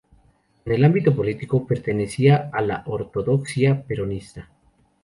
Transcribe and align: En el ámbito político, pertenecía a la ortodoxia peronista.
En 0.65 0.73
el 0.73 0.83
ámbito 0.83 1.15
político, 1.15 1.67
pertenecía 1.67 2.49
a 2.51 2.61
la 2.63 2.81
ortodoxia 2.87 3.83
peronista. 3.83 4.49